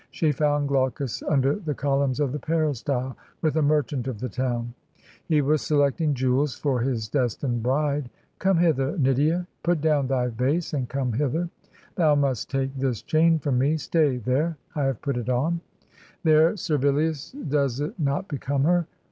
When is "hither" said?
8.57-8.97, 11.13-11.49